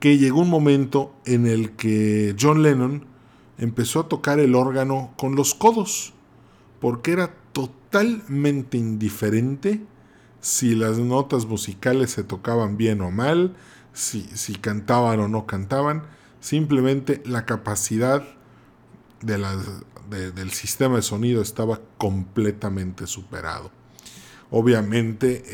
que 0.01 0.19
llegó 0.19 0.41
un 0.41 0.51
momento 0.51 1.15
en 1.25 1.47
el 1.47 1.77
que 1.77 2.35
John 2.37 2.65
Lennon 2.65 3.07
empezó 3.59 4.01
a 4.01 4.09
tocar 4.09 4.41
el 4.41 4.57
órgano 4.57 5.15
con 5.17 5.37
los 5.37 5.55
codos, 5.55 6.15
porque 6.81 7.13
era 7.13 7.33
totalmente 7.53 8.77
indiferente 8.77 9.81
si 10.41 10.75
las 10.75 10.99
notas 10.99 11.47
musicales 11.47 12.11
se 12.11 12.25
tocaban 12.25 12.77
bien 12.77 13.03
o 13.03 13.13
mal, 13.13 13.55
si, 13.93 14.23
si 14.35 14.57
cantaban 14.57 15.21
o 15.21 15.29
no 15.29 15.47
cantaban, 15.47 16.03
simplemente 16.41 17.23
la 17.25 17.47
capacidad 17.47 18.25
de 19.21 19.39
del 20.09 20.51
sistema 20.51 20.97
de 20.97 21.03
sonido 21.03 21.43
estaba 21.43 21.81
completamente 21.99 23.07
superado. 23.07 23.71
Obviamente 24.51 25.45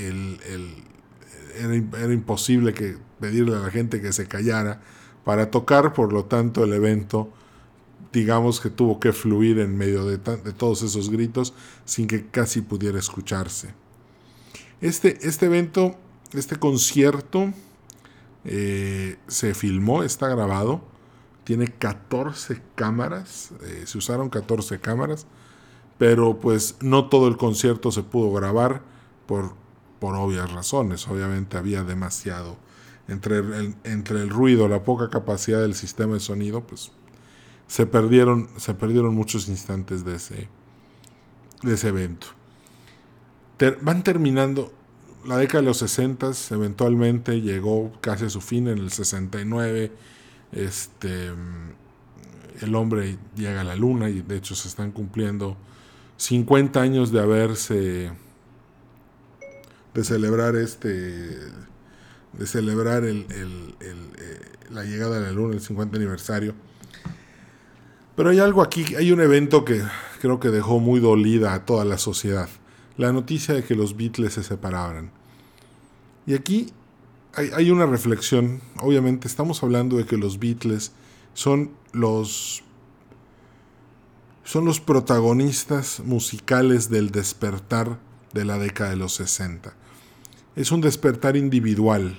era, 1.57 2.13
imposible 2.13 2.73
que 2.73 2.97
pedirle 3.21 3.57
a 3.57 3.61
la 3.61 3.71
gente 3.71 4.01
que 4.01 4.13
se 4.13 4.27
callara 4.27 4.81
para 5.25 5.51
tocar, 5.51 5.93
por 5.93 6.13
lo 6.13 6.25
tanto 6.27 6.65
el 6.65 6.73
evento 6.73 7.33
digamos 8.13 8.61
que 8.61 8.71
tuvo 8.71 9.01
que 9.01 9.13
fluir 9.13 9.59
en 9.59 9.77
medio 9.77 10.05
de, 10.07 10.19
todos 10.19 10.83
esos 10.83 11.11
gritos 11.11 11.53
sin 11.85 12.07
que 12.07 12.27
casi 12.27 12.61
pudiera 12.61 12.97
escucharse. 12.97 13.75
Este, 14.81 15.19
este 15.27 15.47
evento, 15.47 15.97
este 16.33 16.57
concierto, 16.57 17.53
eh, 18.45 19.17
se 19.27 19.53
filmó, 19.55 20.05
está 20.05 20.29
grabado, 20.29 20.83
tiene 21.45 21.69
14 21.69 22.61
cámaras, 22.75 23.53
eh, 23.63 23.85
se 23.87 23.99
usaron 23.99 24.31
14 24.31 24.81
cámaras, 24.81 25.27
pero 25.99 26.41
pues 26.41 26.77
no 26.81 27.09
todo 27.09 27.29
el 27.29 27.37
concierto 27.37 27.93
se 27.93 28.03
pudo 28.03 28.33
grabar 28.33 28.83
por, 29.27 29.55
por 30.01 30.17
obvias 30.17 30.51
razones, 30.53 31.07
obviamente 31.09 31.57
había 31.57 31.85
demasiado. 31.85 32.57
Entre 33.07 33.37
entre 33.85 34.23
el 34.23 34.31
ruido, 34.31 34.67
la 34.67 34.83
poca 34.83 35.11
capacidad 35.11 35.61
del 35.61 35.75
sistema 35.75 36.15
de 36.15 36.21
sonido, 36.21 36.63
pues 36.67 36.91
se 37.67 37.87
perdieron, 37.87 38.49
se 38.57 38.75
perdieron 38.75 39.15
muchos 39.15 39.49
instantes 39.49 40.05
de 40.05 40.17
ese, 40.17 40.49
de 41.63 41.75
ese 41.75 41.89
evento. 41.89 42.29
van 43.83 44.03
terminando, 44.03 44.73
la 45.27 45.37
década 45.39 45.63
de 45.63 45.67
los 45.69 45.79
60 45.79 46.31
eventualmente 46.51 47.41
llegó 47.41 47.93
casi 48.01 48.27
a 48.27 48.31
su 48.31 48.41
fin 48.41 48.69
en 48.69 48.79
el 48.79 48.91
69. 48.91 49.93
Este, 50.55 51.31
el 52.61 52.75
hombre 52.75 53.19
llega 53.37 53.61
a 53.61 53.65
la 53.65 53.77
luna 53.77 54.09
y 54.09 54.23
de 54.23 54.37
hecho 54.37 54.55
se 54.55 54.69
están 54.69 54.93
cumpliendo 54.93 55.57
50 56.17 56.81
años 56.81 57.11
de 57.13 57.21
haberse 57.21 58.13
de 59.93 60.05
celebrar 60.05 60.57
este 60.57 60.89
de 62.33 62.47
celebrar 62.47 63.05
el, 63.05 63.27
eh, 63.31 64.41
la 64.71 64.85
llegada 64.85 65.19
a 65.19 65.21
la 65.21 65.33
luna 65.33 65.55
el 65.55 65.61
50 65.61 65.97
aniversario 65.97 66.55
pero 68.17 68.31
hay 68.31 68.39
algo 68.39 68.63
aquí, 68.63 68.95
hay 68.95 69.11
un 69.11 69.21
evento 69.21 69.65
que 69.65 69.83
creo 70.21 70.39
que 70.39 70.51
dejó 70.51 70.79
muy 70.79 71.01
dolida 71.01 71.53
a 71.53 71.65
toda 71.65 71.85
la 71.85 71.99
sociedad. 71.99 72.49
La 72.97 73.13
noticia 73.13 73.55
de 73.55 73.65
que 73.65 73.75
los 73.75 73.97
Beatles 73.97 74.35
se 74.35 74.45
separaran. 74.45 75.11
Y 76.27 76.35
aquí 76.35 76.73
hay, 77.37 77.71
una 77.71 77.87
reflexión. 77.87 78.61
Obviamente 78.81 79.29
estamos 79.29 79.63
hablando 79.63 79.97
de 79.97 80.07
que 80.07 80.17
los 80.17 80.39
Beatles 80.39 80.93
son 81.35 81.73
los 81.93 82.63
son 84.45 84.67
los 84.67 84.79
protagonistas 84.79 86.01
musicales 86.01 86.91
del 86.91 87.11
despertar 87.11 87.99
de 88.35 88.45
la 88.45 88.59
década 88.59 88.91
de 88.91 88.97
los 88.97 89.15
60. 89.15 89.75
Es 90.55 90.71
un 90.71 90.83
despertar 90.83 91.37
individual, 91.37 92.19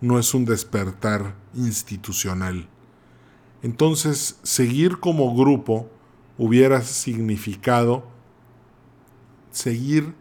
no 0.00 0.18
es 0.18 0.34
un 0.34 0.44
despertar 0.44 1.36
institucional. 1.54 2.68
Entonces, 3.62 4.40
seguir 4.42 4.98
como 4.98 5.36
grupo 5.36 5.88
hubiera 6.36 6.82
significado 6.82 8.04
seguir 9.52 10.14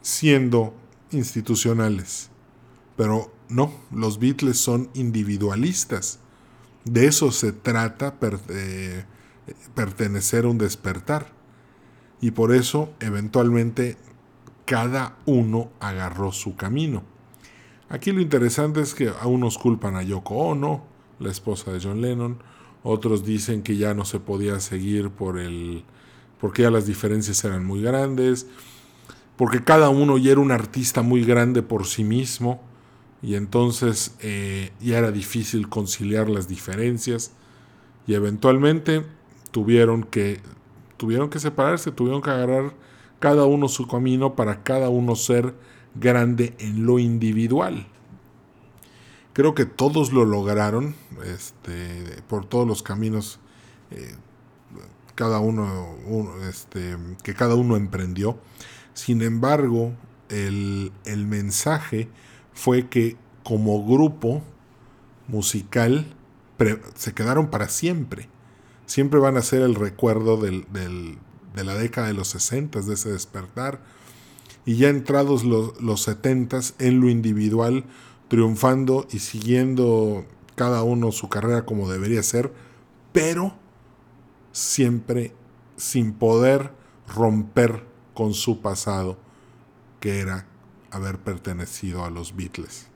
siendo 0.00 0.74
institucionales. 1.12 2.31
Pero 2.96 3.32
no, 3.48 3.72
los 3.90 4.18
Beatles 4.18 4.58
son 4.58 4.88
individualistas. 4.94 6.18
De 6.84 7.06
eso 7.06 7.30
se 7.30 7.52
trata 7.52 8.14
eh, 8.48 9.04
pertenecer 9.74 10.44
a 10.44 10.48
un 10.48 10.58
despertar. 10.58 11.26
Y 12.20 12.30
por 12.30 12.54
eso, 12.54 12.92
eventualmente, 13.00 13.96
cada 14.64 15.16
uno 15.26 15.70
agarró 15.80 16.32
su 16.32 16.56
camino. 16.56 17.02
Aquí 17.88 18.10
lo 18.12 18.20
interesante 18.20 18.80
es 18.80 18.94
que 18.94 19.08
a 19.08 19.26
unos 19.26 19.58
culpan 19.58 19.96
a 19.96 20.02
Yoko 20.02 20.34
Ono, 20.36 20.84
la 21.18 21.30
esposa 21.30 21.72
de 21.72 21.80
John 21.80 22.00
Lennon. 22.00 22.38
Otros 22.82 23.24
dicen 23.24 23.62
que 23.62 23.76
ya 23.76 23.92
no 23.92 24.04
se 24.04 24.18
podía 24.18 24.60
seguir 24.60 25.10
por 25.10 25.38
el 25.38 25.84
porque 26.40 26.62
ya 26.62 26.72
las 26.72 26.86
diferencias 26.86 27.44
eran 27.44 27.64
muy 27.64 27.82
grandes, 27.82 28.48
porque 29.36 29.62
cada 29.62 29.90
uno 29.90 30.18
ya 30.18 30.32
era 30.32 30.40
un 30.40 30.50
artista 30.50 31.02
muy 31.02 31.24
grande 31.24 31.62
por 31.62 31.86
sí 31.86 32.02
mismo 32.02 32.60
y 33.22 33.36
entonces 33.36 34.14
eh, 34.20 34.72
ya 34.80 34.98
era 34.98 35.12
difícil 35.12 35.68
conciliar 35.68 36.28
las 36.28 36.48
diferencias 36.48 37.30
y 38.06 38.14
eventualmente 38.14 39.04
tuvieron 39.52 40.02
que 40.02 40.40
tuvieron 40.96 41.30
que 41.30 41.38
separarse, 41.38 41.92
tuvieron 41.92 42.22
que 42.22 42.30
agarrar 42.30 42.74
cada 43.20 43.44
uno 43.44 43.68
su 43.68 43.86
camino 43.86 44.34
para 44.34 44.62
cada 44.62 44.88
uno 44.88 45.14
ser 45.16 45.54
grande 45.94 46.54
en 46.58 46.86
lo 46.86 46.98
individual. 46.98 47.86
Creo 49.32 49.54
que 49.54 49.64
todos 49.64 50.12
lo 50.12 50.24
lograron 50.24 50.94
este, 51.24 52.22
por 52.28 52.44
todos 52.44 52.66
los 52.66 52.82
caminos 52.82 53.40
eh, 53.90 54.14
cada 55.14 55.38
uno, 55.40 55.96
este, 56.48 56.96
que 57.22 57.34
cada 57.34 57.54
uno 57.54 57.76
emprendió. 57.76 58.38
Sin 58.94 59.22
embargo, 59.22 59.92
el, 60.28 60.92
el 61.04 61.26
mensaje 61.26 62.08
fue 62.54 62.88
que 62.88 63.16
como 63.42 63.84
grupo 63.84 64.42
musical 65.28 66.06
se 66.94 67.12
quedaron 67.12 67.50
para 67.50 67.68
siempre. 67.68 68.28
Siempre 68.86 69.18
van 69.18 69.36
a 69.36 69.42
ser 69.42 69.62
el 69.62 69.74
recuerdo 69.74 70.36
de 70.36 71.16
la 71.64 71.74
década 71.74 72.08
de 72.08 72.14
los 72.14 72.28
60, 72.28 72.82
de 72.82 72.94
ese 72.94 73.10
despertar. 73.10 73.80
y 74.64 74.76
ya 74.76 74.90
entrados 74.90 75.42
los, 75.42 75.80
los 75.82 76.02
70 76.02 76.60
en 76.78 77.00
lo 77.00 77.08
individual, 77.08 77.84
triunfando 78.28 79.08
y 79.10 79.18
siguiendo 79.18 80.24
cada 80.54 80.84
uno 80.84 81.10
su 81.10 81.28
carrera 81.28 81.66
como 81.66 81.90
debería 81.90 82.22
ser, 82.22 82.52
pero 83.12 83.54
siempre 84.52 85.34
sin 85.76 86.12
poder 86.12 86.70
romper 87.08 87.84
con 88.14 88.34
su 88.34 88.60
pasado, 88.60 89.18
que 89.98 90.20
era 90.20 90.46
haber 90.92 91.18
pertenecido 91.18 92.04
a 92.04 92.10
los 92.10 92.36
Beatles. 92.36 92.86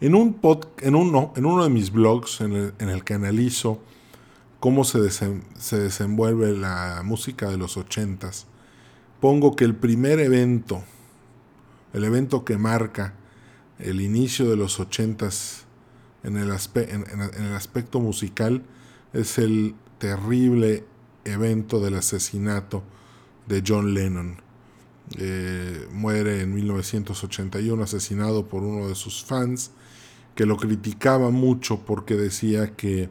En, 0.00 0.14
un 0.14 0.38
en, 0.80 0.94
uno, 0.96 1.32
en 1.36 1.46
uno 1.46 1.62
de 1.62 1.70
mis 1.70 1.92
blogs 1.92 2.40
en 2.40 2.72
el, 2.78 3.04
que 3.04 3.14
analizo 3.14 3.80
cómo 4.58 4.84
se, 4.84 5.08
se, 5.10 5.78
desenvuelve 5.78 6.52
la 6.52 7.02
música 7.04 7.48
de 7.48 7.56
los 7.56 7.76
ochentas, 7.76 8.46
pongo 9.20 9.54
que 9.54 9.64
el 9.64 9.74
primer 9.74 10.18
evento, 10.18 10.82
el 11.92 12.04
evento 12.04 12.44
que 12.44 12.58
marca 12.58 13.14
el 13.78 14.00
inicio 14.00 14.50
de 14.50 14.56
los 14.56 14.80
ochentas 14.80 15.64
en 16.22 16.36
el, 16.36 16.50
en 16.50 17.44
el 17.44 17.54
aspecto 17.54 18.00
musical, 18.00 18.62
es 19.12 19.38
el 19.38 19.74
terrible 19.98 20.84
evento 21.24 21.80
del 21.80 21.94
asesinato 21.94 22.82
de 23.46 23.62
John 23.66 23.94
Lennon. 23.94 24.43
Eh, 25.18 25.86
muere 25.92 26.40
en 26.40 26.54
1981 26.54 27.82
asesinado 27.82 28.46
por 28.46 28.62
uno 28.62 28.88
de 28.88 28.94
sus 28.94 29.22
fans 29.22 29.70
que 30.34 30.46
lo 30.46 30.56
criticaba 30.56 31.30
mucho 31.30 31.80
porque 31.80 32.16
decía 32.16 32.74
que, 32.74 33.10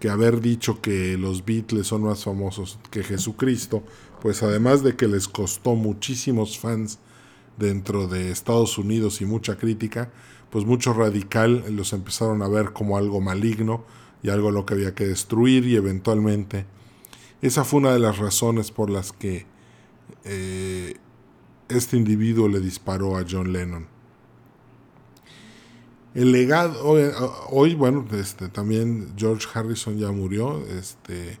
que 0.00 0.08
haber 0.08 0.40
dicho 0.40 0.80
que 0.80 1.18
los 1.18 1.44
Beatles 1.44 1.86
son 1.86 2.04
más 2.04 2.24
famosos 2.24 2.78
que 2.90 3.04
Jesucristo, 3.04 3.84
pues 4.22 4.42
además 4.42 4.82
de 4.82 4.96
que 4.96 5.08
les 5.08 5.28
costó 5.28 5.74
muchísimos 5.74 6.58
fans 6.58 6.98
dentro 7.58 8.08
de 8.08 8.30
Estados 8.30 8.78
Unidos 8.78 9.20
y 9.20 9.26
mucha 9.26 9.56
crítica, 9.58 10.10
pues 10.48 10.64
mucho 10.64 10.94
radical 10.94 11.64
los 11.76 11.92
empezaron 11.92 12.42
a 12.42 12.48
ver 12.48 12.72
como 12.72 12.96
algo 12.96 13.20
maligno 13.20 13.84
y 14.22 14.30
algo 14.30 14.50
lo 14.50 14.64
que 14.66 14.74
había 14.74 14.94
que 14.94 15.06
destruir 15.06 15.66
y 15.66 15.76
eventualmente 15.76 16.66
esa 17.42 17.64
fue 17.64 17.80
una 17.80 17.92
de 17.92 17.98
las 17.98 18.18
razones 18.18 18.70
por 18.70 18.90
las 18.90 19.12
que 19.12 19.46
eh, 20.24 20.96
este 21.70 21.96
individuo 21.96 22.48
le 22.48 22.60
disparó 22.60 23.16
a 23.16 23.24
John 23.28 23.52
Lennon. 23.52 23.86
El 26.14 26.32
legado, 26.32 26.82
hoy, 27.50 27.74
bueno, 27.74 28.04
este, 28.12 28.48
también 28.48 29.12
George 29.16 29.46
Harrison 29.54 29.96
ya 29.96 30.10
murió, 30.10 30.66
este, 30.66 31.38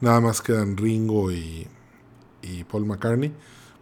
nada 0.00 0.20
más 0.20 0.40
quedan 0.40 0.76
Ringo 0.76 1.30
y, 1.30 1.66
y 2.42 2.64
Paul 2.64 2.86
McCartney. 2.86 3.32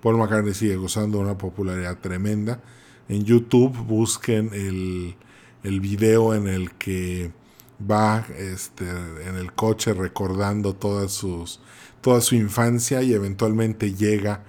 Paul 0.02 0.18
McCartney 0.18 0.52
sigue 0.52 0.76
gozando 0.76 1.18
de 1.18 1.24
una 1.24 1.38
popularidad 1.38 1.98
tremenda. 1.98 2.60
En 3.08 3.24
YouTube 3.24 3.76
busquen 3.76 4.50
el, 4.52 5.14
el 5.62 5.80
video 5.80 6.34
en 6.34 6.48
el 6.48 6.72
que 6.72 7.30
va 7.90 8.26
este, 8.36 8.88
en 8.88 9.36
el 9.36 9.52
coche 9.52 9.94
recordando 9.94 10.76
sus, 11.08 11.60
toda 12.00 12.20
su 12.20 12.34
infancia 12.34 13.02
y 13.02 13.12
eventualmente 13.12 13.94
llega 13.94 14.44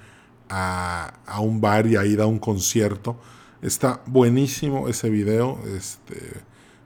a, 0.50 1.14
a, 1.26 1.40
un 1.40 1.62
bar 1.62 1.88
y 1.88 1.96
ahí 1.96 2.16
da 2.16 2.26
un 2.26 2.40
concierto. 2.40 3.18
Está 3.62 4.02
buenísimo 4.06 4.88
ese 4.88 5.10
video. 5.10 5.60
Este, 5.76 6.42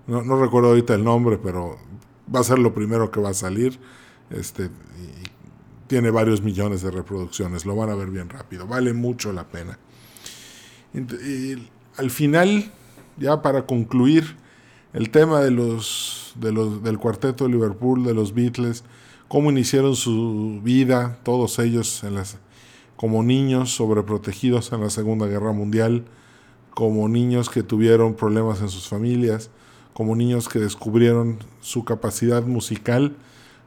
no, 0.07 0.23
no, 0.23 0.39
recuerdo 0.39 0.69
ahorita 0.69 0.93
el 0.93 1.03
nombre, 1.03 1.37
pero 1.37 1.77
va 2.33 2.39
a 2.39 2.43
ser 2.43 2.59
lo 2.59 2.73
primero 2.73 3.11
que 3.11 3.19
va 3.19 3.29
a 3.29 3.33
salir. 3.33 3.79
Este, 4.29 4.69
tiene 5.87 6.11
varios 6.11 6.41
millones 6.41 6.81
de 6.81 6.91
reproducciones. 6.91 7.65
Lo 7.65 7.75
van 7.75 7.89
a 7.89 7.95
ver 7.95 8.09
bien 8.09 8.29
rápido. 8.29 8.67
Vale 8.67 8.93
mucho 8.93 9.33
la 9.33 9.47
pena. 9.47 9.79
Al 11.97 12.11
final, 12.11 12.71
ya 13.17 13.41
para 13.41 13.65
concluir, 13.65 14.37
el 14.93 15.09
tema 15.09 15.41
de 15.41 15.51
los, 15.51 16.33
de 16.35 16.51
los, 16.51 16.83
del 16.83 16.97
cuarteto 16.97 17.45
de 17.45 17.51
Liverpool, 17.51 18.03
de 18.03 18.13
los 18.13 18.33
Beatles, 18.33 18.83
cómo 19.27 19.51
iniciaron 19.51 19.95
su 19.95 20.59
vida, 20.63 21.19
todos 21.23 21.59
ellos 21.59 22.03
en 22.03 22.15
las, 22.15 22.37
como 22.99 23.23
niños 23.23 23.73
sobreprotegidos 23.73 24.73
en 24.73 24.81
la 24.81 24.89
Segunda 24.89 25.25
Guerra 25.25 25.53
Mundial, 25.53 26.03
como 26.73 27.07
niños 27.07 27.49
que 27.49 27.63
tuvieron 27.63 28.13
problemas 28.13 28.59
en 28.59 28.67
sus 28.67 28.89
familias, 28.89 29.51
como 29.93 30.17
niños 30.17 30.49
que 30.49 30.59
descubrieron 30.59 31.39
su 31.62 31.85
capacidad 31.85 32.43
musical, 32.43 33.15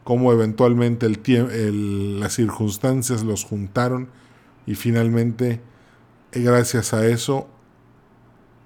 cómo 0.05 0.33
eventualmente 0.35 1.07
el, 1.07 1.19
el, 1.51 2.21
las 2.21 2.35
circunstancias 2.35 3.23
los 3.23 3.45
juntaron 3.45 4.11
y 4.67 4.75
finalmente, 4.75 5.63
gracias 6.33 6.93
a 6.93 7.07
eso, 7.07 7.49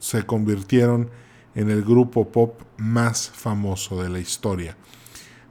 se 0.00 0.24
convirtieron 0.24 1.11
en 1.55 1.70
el 1.70 1.85
grupo 1.85 2.33
pop 2.33 2.61
más 2.76 3.31
famoso 3.31 4.02
de 4.02 4.09
la 4.09 4.18
historia. 4.18 4.76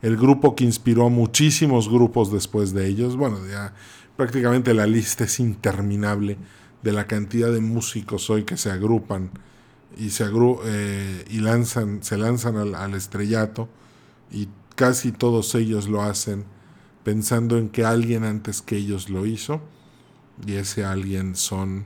El 0.01 0.17
grupo 0.17 0.58
que 0.58 0.65
inspiró 0.65 1.06
a 1.06 1.10
muchísimos 1.10 1.88
grupos 1.88 2.34
después 2.34 2.73
de 2.73 2.86
ellos. 2.86 3.15
Bueno, 3.15 3.38
ya 3.49 3.73
prácticamente 4.17 4.73
la 4.73 4.88
lista 4.88 5.23
es 5.23 5.39
interminable 5.39 6.38
de 6.82 6.91
la 6.91 7.08
cantidad 7.08 7.51
de 7.51 7.62
músicos 7.62 8.30
hoy 8.30 8.43
que 8.43 8.58
se 8.58 8.71
agrupan 8.71 9.32
y 9.97 10.10
se 10.10 10.25
eh, 10.65 11.25
y 11.30 11.39
lanzan, 11.39 12.04
se 12.04 12.17
lanzan 12.17 12.58
al, 12.58 12.75
al 12.75 12.93
estrellato 12.93 13.69
y 14.32 14.49
casi 14.75 15.12
todos 15.12 15.56
ellos 15.56 15.88
lo 15.88 16.01
hacen 16.01 16.45
pensando 17.04 17.58
en 17.58 17.69
que 17.69 17.86
alguien 17.86 18.23
antes 18.23 18.62
que 18.62 18.78
ellos 18.78 19.10
lo 19.10 19.25
hizo 19.25 19.62
y 20.45 20.56
ese 20.56 20.84
alguien 20.84 21.36
son 21.36 21.86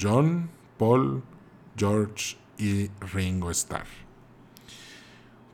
John, 0.00 0.50
Paul, 0.78 1.22
George 1.76 2.36
y 2.58 2.90
Ringo 3.12 3.50
Starr. 3.50 3.86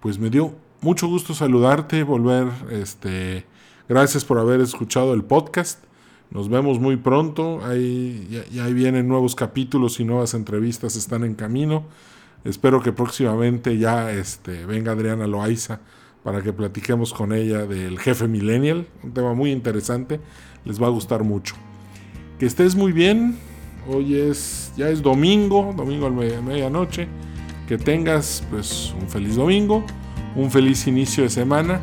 Pues 0.00 0.18
me 0.18 0.30
dio 0.30 0.54
mucho 0.80 1.08
gusto 1.08 1.34
saludarte, 1.34 2.04
volver, 2.04 2.48
este, 2.70 3.44
gracias 3.88 4.24
por 4.24 4.38
haber 4.38 4.60
escuchado 4.60 5.14
el 5.14 5.24
podcast. 5.24 5.87
Nos 6.30 6.48
vemos 6.48 6.78
muy 6.78 6.96
pronto, 6.96 7.64
ahí, 7.64 8.44
ya, 8.50 8.66
vienen 8.66 9.08
nuevos 9.08 9.34
capítulos 9.34 9.98
y 10.00 10.04
nuevas 10.04 10.34
entrevistas 10.34 10.96
están 10.96 11.24
en 11.24 11.34
camino. 11.34 11.84
Espero 12.44 12.82
que 12.82 12.92
próximamente 12.92 13.78
ya 13.78 14.12
este, 14.12 14.66
venga 14.66 14.92
Adriana 14.92 15.26
Loaiza 15.26 15.80
para 16.22 16.42
que 16.42 16.52
platiquemos 16.52 17.14
con 17.14 17.32
ella 17.32 17.66
del 17.66 17.98
jefe 17.98 18.28
millennial, 18.28 18.86
un 19.02 19.12
tema 19.12 19.32
muy 19.34 19.50
interesante, 19.50 20.20
les 20.64 20.82
va 20.82 20.86
a 20.86 20.90
gustar 20.90 21.24
mucho. 21.24 21.54
Que 22.38 22.46
estés 22.46 22.74
muy 22.74 22.92
bien, 22.92 23.38
Hoy 23.90 24.16
es, 24.16 24.70
ya 24.76 24.90
es 24.90 25.00
domingo, 25.00 25.72
domingo 25.74 26.08
a 26.08 26.10
medianoche. 26.10 27.08
Que 27.66 27.78
tengas 27.78 28.44
pues 28.50 28.94
un 29.00 29.08
feliz 29.08 29.36
domingo, 29.36 29.82
un 30.36 30.50
feliz 30.50 30.86
inicio 30.86 31.24
de 31.24 31.30
semana. 31.30 31.80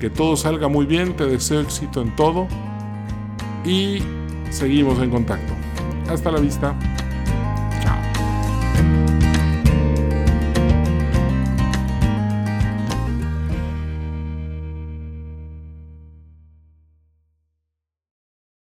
Que 0.00 0.08
todo 0.08 0.36
salga 0.36 0.68
muy 0.68 0.86
bien, 0.86 1.14
te 1.14 1.26
deseo 1.26 1.60
éxito 1.60 2.00
en 2.00 2.16
todo. 2.16 2.48
Y 3.64 4.02
seguimos 4.50 5.00
en 5.00 5.10
contacto. 5.10 5.52
Hasta 6.08 6.30
la 6.30 6.40
vista. 6.40 6.74